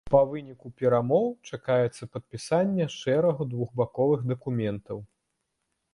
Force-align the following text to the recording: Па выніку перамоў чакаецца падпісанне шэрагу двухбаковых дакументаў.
Па 0.11 0.19
выніку 0.29 0.69
перамоў 0.83 1.27
чакаецца 1.49 2.09
падпісанне 2.15 2.89
шэрагу 2.97 3.47
двухбаковых 3.53 4.27
дакументаў. 4.35 4.97